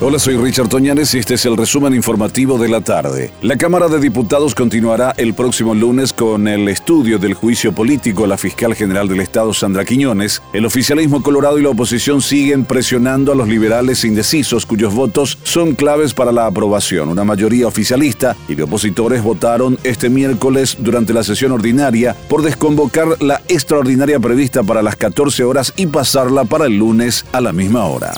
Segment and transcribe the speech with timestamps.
[0.00, 3.32] Hola, soy Richard Toñanes y este es el resumen informativo de la tarde.
[3.42, 8.28] La Cámara de Diputados continuará el próximo lunes con el estudio del juicio político a
[8.28, 10.40] la fiscal general del Estado, Sandra Quiñones.
[10.52, 15.74] El oficialismo colorado y la oposición siguen presionando a los liberales indecisos, cuyos votos son
[15.74, 17.08] claves para la aprobación.
[17.08, 23.20] Una mayoría oficialista y de opositores votaron este miércoles durante la sesión ordinaria por desconvocar
[23.20, 27.86] la extraordinaria prevista para las 14 horas y pasarla para el lunes a la misma
[27.86, 28.12] hora.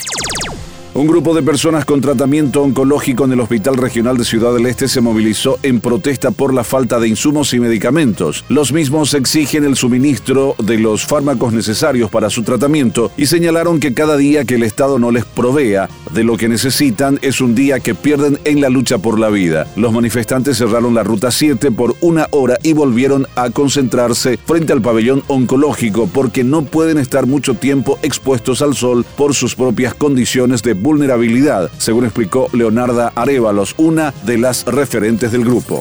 [0.92, 4.88] Un grupo de personas con tratamiento oncológico en el Hospital Regional de Ciudad del Este
[4.88, 8.44] se movilizó en protesta por la falta de insumos y medicamentos.
[8.48, 13.94] Los mismos exigen el suministro de los fármacos necesarios para su tratamiento y señalaron que
[13.94, 17.78] cada día que el Estado no les provea de lo que necesitan es un día
[17.78, 19.68] que pierden en la lucha por la vida.
[19.77, 24.82] Los manifestantes cerraron la Ruta 7 por una hora y volvieron a concentrarse frente al
[24.82, 30.64] pabellón oncológico porque no pueden estar mucho tiempo expuestos al sol por sus propias condiciones
[30.64, 35.81] de vulnerabilidad, según explicó Leonarda Arevalos, una de las referentes del grupo.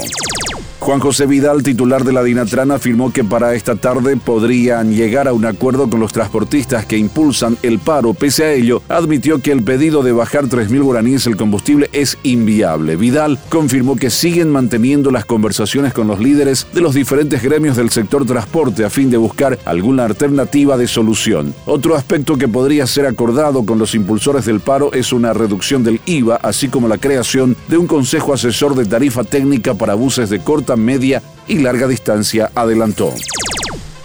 [0.89, 5.33] Juan José Vidal, titular de la Dinatrana, afirmó que para esta tarde podrían llegar a
[5.33, 8.15] un acuerdo con los transportistas que impulsan el paro.
[8.15, 12.95] Pese a ello, admitió que el pedido de bajar 3.000 guaraníes el combustible es inviable.
[12.95, 17.91] Vidal confirmó que siguen manteniendo las conversaciones con los líderes de los diferentes gremios del
[17.91, 21.53] sector transporte a fin de buscar alguna alternativa de solución.
[21.67, 26.01] Otro aspecto que podría ser acordado con los impulsores del paro es una reducción del
[26.07, 30.39] IVA, así como la creación de un consejo asesor de tarifa técnica para buses de
[30.39, 33.13] corta media y larga distancia, adelantó.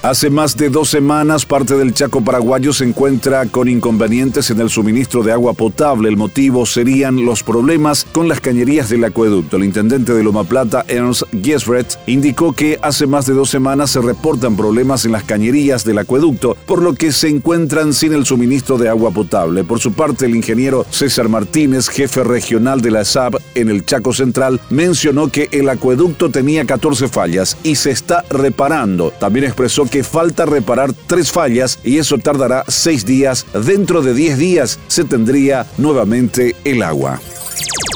[0.05, 4.69] Hace más de dos semanas, parte del Chaco paraguayo se encuentra con inconvenientes en el
[4.69, 6.11] suministro de agua potable.
[6.11, 9.57] El motivo serían los problemas con las cañerías del acueducto.
[9.57, 14.03] El intendente de Loma Plata, Ernst Giesbrecht, indicó que hace más de dos semanas se
[14.03, 18.77] reportan problemas en las cañerías del acueducto, por lo que se encuentran sin el suministro
[18.77, 19.65] de agua potable.
[19.65, 24.13] Por su parte, el ingeniero César Martínez, jefe regional de la SAB en el Chaco
[24.13, 29.11] Central, mencionó que el acueducto tenía 14 fallas y se está reparando.
[29.19, 33.47] También expresó que que falta reparar tres fallas y eso tardará seis días.
[33.65, 37.21] Dentro de diez días se tendría nuevamente el agua.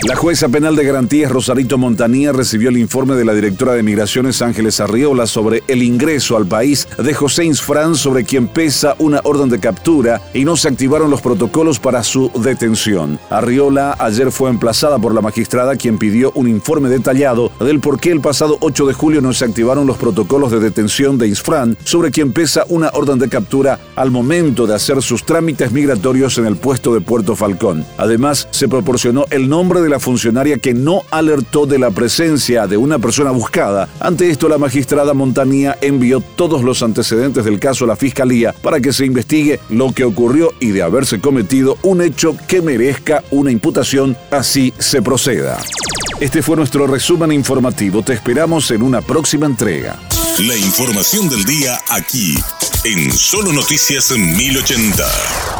[0.07, 4.41] La jueza penal de garantías Rosarito Montanía recibió el informe de la directora de Migraciones
[4.43, 9.49] Ángeles Arriola sobre el ingreso al país de José Insfran, sobre quien pesa una orden
[9.49, 13.19] de captura y no se activaron los protocolos para su detención.
[13.29, 18.13] Arriola ayer fue emplazada por la magistrada quien pidió un informe detallado del por qué
[18.13, 22.13] el pasado 8 de julio no se activaron los protocolos de detención de Insfran, sobre
[22.13, 26.57] quien pesa una orden de captura al momento de hacer sus trámites migratorios en el
[26.57, 27.85] puesto de Puerto Falcón.
[27.97, 32.99] Además, se proporcionó el nombre la funcionaria que no alertó de la presencia de una
[32.99, 33.89] persona buscada.
[34.01, 38.81] Ante esto, la magistrada Montanía envió todos los antecedentes del caso a la Fiscalía para
[38.81, 43.51] que se investigue lo que ocurrió y de haberse cometido un hecho que merezca una
[43.51, 45.59] imputación, así se proceda.
[46.21, 48.03] Este fue nuestro resumen informativo.
[48.03, 49.99] Te esperamos en una próxima entrega.
[50.39, 52.35] La información del día aquí,
[52.85, 55.58] en Solo Noticias 1080.